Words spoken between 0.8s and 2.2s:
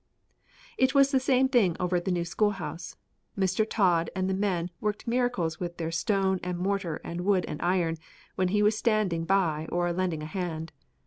was the same thing over at the